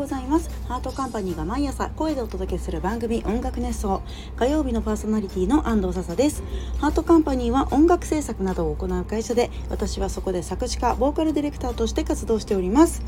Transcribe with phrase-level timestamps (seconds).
[0.00, 0.48] ございます。
[0.66, 4.00] ハートカンパニーが毎朝声でお届けする番組音楽熱奏。
[4.34, 6.42] 火曜日のパーソナリティの安藤笹です。
[6.78, 13.02] ハートカンパニーは音楽制作などを行う会社で私はそこで作詞家ボーカルディレクターとして活動しております。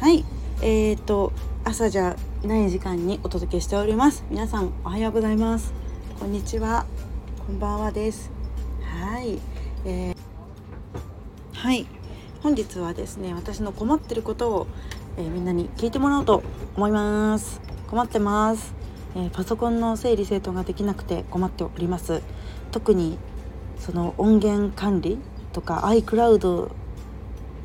[0.00, 0.24] はい。
[0.62, 1.34] えーと
[1.64, 4.24] 朝じゃない時間にお届けしております。
[4.30, 5.74] 皆さんおはようございます。
[6.18, 6.86] こんにちは。
[7.46, 8.30] こんばんはです。
[9.02, 9.38] はい、
[9.84, 10.16] えー、
[11.52, 11.86] はい。
[12.40, 14.66] 本日はですね私の困ってることを、
[15.18, 16.44] えー、みんなに聞いてもらおうと
[16.76, 17.60] 思います。
[17.88, 18.72] 困ってます、
[19.16, 22.22] えー、パソコンの整理整頓ができなくて困っております。
[22.70, 23.18] 特に
[23.78, 25.18] その音源管理
[25.52, 26.70] とか iCloud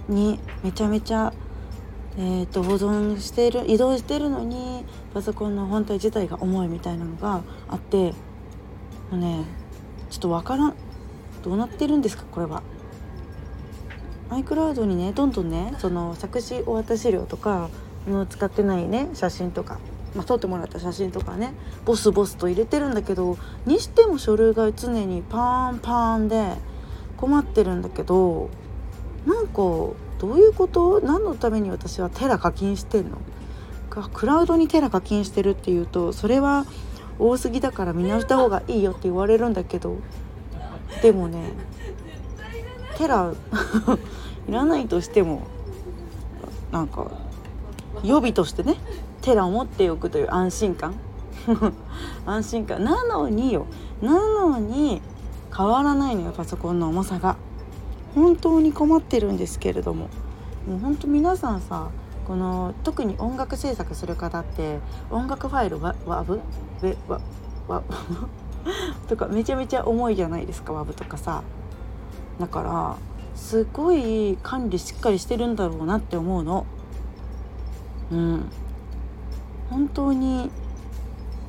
[0.10, 1.32] にめちゃめちゃ
[2.16, 8.14] えーと、保存している移動してるのにパソコンの本体自体が重いみたいなのがあって
[9.10, 9.46] もうね
[10.12, 10.76] ちょっとわからん。
[11.44, 12.64] どうなってるんですかこれは。
[14.42, 17.70] iCloud にねどんどんねその作詞お渡し料とか
[18.08, 19.80] の使ってないね写真とか、
[20.16, 21.54] まあ、撮ってもらった写真とかね
[21.86, 26.56] ボスボスと入れてるんだけどにしても書類が常にパーンパーンで
[27.18, 28.50] 困ってるんだけど
[29.26, 31.02] なんかどういうこと？
[31.02, 33.18] 何のために私はテラ課金してんの？
[33.90, 36.66] クラウドにテラ課金してるっていうとそれは
[37.20, 39.98] 多すぎだから見直した方がいいよって言われるんだけど。
[41.02, 41.52] でもね
[42.98, 43.34] テラ
[44.48, 45.42] いらないとしても
[46.72, 47.12] なんか
[48.04, 48.76] 予備としてね
[49.22, 50.96] テラを持っておくという安心感。
[52.26, 52.84] 安心感。
[52.84, 53.66] なのによ
[54.02, 55.02] なのに
[55.56, 57.38] 変わらないのよパソコンの重さが。
[58.16, 60.10] 本当に困ってるんですけれども。
[60.68, 61.90] もう本当皆さんさ
[62.26, 64.80] この特に音楽制作する方って
[65.12, 66.40] 音楽ファイルはワブ？
[67.08, 67.20] ワ
[67.68, 67.84] ワ
[69.08, 71.44] とかめちゃめちゃ重いじゃないですかワブとかさ。
[72.40, 72.96] だから
[73.36, 76.66] すごい管理しっかりしてるんだろうなって思うの。
[78.12, 78.46] うん。
[79.70, 80.50] 本当に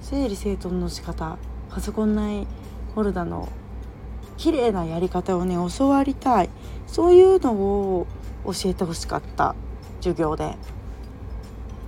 [0.00, 1.38] 整理整頓の仕方
[1.70, 2.46] パソコン内
[2.94, 3.48] フォルダの
[4.36, 6.50] 綺麗なやり方をね教わりたい。
[6.86, 8.06] そういうのを
[8.44, 9.54] 教えてほしかった
[10.00, 10.56] 授業で。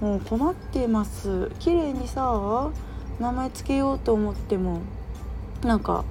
[0.01, 1.51] もう困ってます。
[1.59, 2.71] 綺麗にさ
[3.19, 4.81] 名前つけようと思っても
[5.63, 6.05] なんか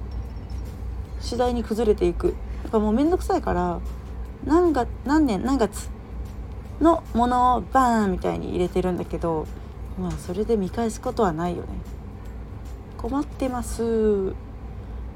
[1.20, 2.34] 次第に崩れていく。
[2.72, 3.80] もうめんどくさいから
[4.44, 5.88] 何が何年何月
[6.80, 9.46] のものをバーンみたいに入れてるんだけど
[9.98, 11.68] まあそれで見返すことはないよね。
[12.98, 14.34] 困ってます。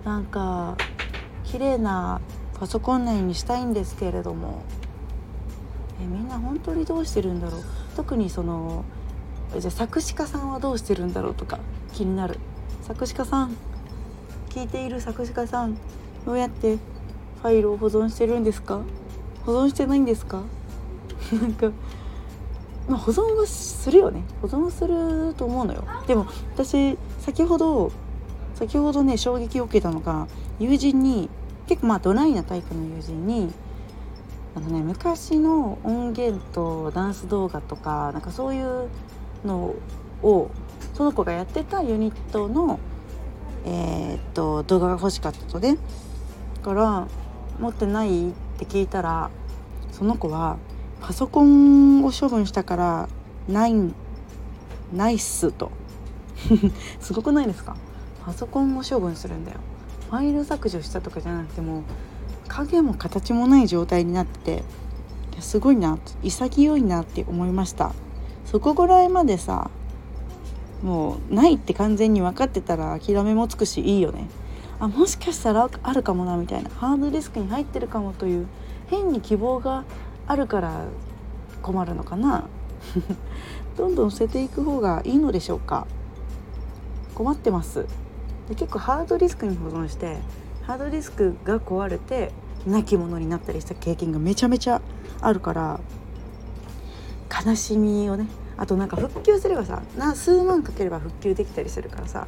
[0.04, 0.76] なんか
[1.44, 2.20] 綺麗な
[2.58, 4.62] パソコン内にしたいんですけれども。
[6.02, 7.62] えみんな本当にどうしてるんだろう。
[7.94, 8.84] 特にその
[9.58, 11.58] じゃ作詞家さんはどうしてるんだろうとか
[11.92, 12.38] 気になる。
[12.82, 13.56] 作詞家さん
[14.48, 15.76] 聞いている作詞家さん
[16.24, 16.78] どうやって
[17.42, 18.80] ファイルを保存してるんですか？
[19.46, 20.42] 保存してないんですか？
[21.40, 21.70] なんか
[22.88, 24.22] まあ保存はするよね。
[24.42, 25.84] 保存すると思うのよ。
[26.06, 27.92] でも私先ほど
[28.54, 30.26] 先ほどね衝撃を受けたのが
[30.58, 31.28] 友人に
[31.66, 33.52] 結構まあドライなタイプの友人に
[34.54, 38.88] あのね昔の音源とダンス動画とかなんかそういう
[39.46, 39.74] の
[40.22, 40.50] を
[40.94, 42.78] その子がやってたユニットの
[43.64, 45.78] えー、っと動画が欲しかったとね。
[46.56, 47.06] だから
[47.60, 49.30] 持ってないって聞いたら
[49.92, 50.56] その子は
[51.00, 53.08] パソコンを処分したから
[53.48, 53.74] ない
[54.92, 55.70] ないっすと。
[57.00, 57.76] すごくないですか？
[58.24, 59.58] パソコンを処分するんだよ。
[60.10, 61.82] ファイル削除したとかじゃなくても
[62.48, 64.62] 影も形もない状態になって
[65.34, 67.92] てすごいな潔いなって思いました。
[68.46, 69.70] そこぐらいまでさ
[70.82, 74.28] もうないって完全に分かってたら諦めもつくしいいよね。
[74.80, 76.70] あもしかしたらあるかもなみたいな。
[76.70, 78.46] ハードディスクに入ってるかもという
[78.88, 79.84] 変に希望が
[80.26, 80.86] あるから
[81.62, 82.48] 困るのかな。
[83.76, 85.86] どんどん捨てていく方がいいのでしょうか。
[87.14, 87.84] 困ってます。
[88.48, 90.18] で結構ハードディスクに保存して
[90.62, 92.32] ハードディスクが壊れて
[92.66, 94.80] 亡き者になったりした経験がめちゃめちゃ
[95.20, 95.80] あるから
[97.44, 98.26] 悲しみをね。
[98.56, 102.26] あとなんか復旧すればさな数万かければ復旧できたりするからさ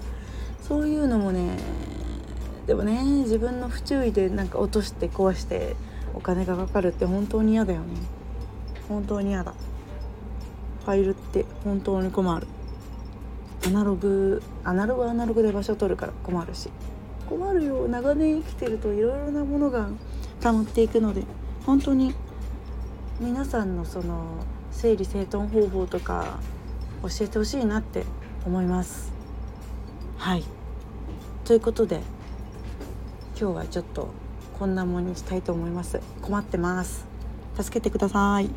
[0.62, 1.42] そういうのもね
[2.73, 5.77] でもね自分の不注意でなんか落として壊して
[6.15, 7.89] お金がかかるって本当に嫌だよね。
[8.89, 9.53] 本当に嫌だ。
[10.83, 12.47] ファイルって本当に困る。
[13.67, 16.71] アナログアナログアナログで場所取るから困るし。
[17.29, 17.87] 困るよ。
[17.89, 19.91] 長年生きてるといろいろなものが
[20.41, 21.25] 溜まっていくので
[21.67, 22.15] 本当に
[23.21, 26.39] 皆さんのその整理整頓方法とか
[27.03, 28.07] 教えてほしいなって
[28.47, 29.13] 思います。
[30.17, 30.45] はい。
[31.45, 32.01] ということで
[33.43, 34.06] 今日はちょっと
[34.56, 35.99] こんなもんにしたいと思います。
[36.21, 37.05] 困ってます。
[37.61, 38.44] 助けてください。
[38.44, 38.50] よ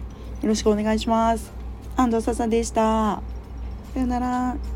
[0.43, 1.51] ろしくお願いします。
[1.95, 3.19] 安藤笹でした。
[3.95, 4.74] さよなら。